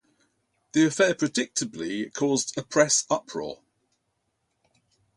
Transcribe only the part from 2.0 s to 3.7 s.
caused a press uproar.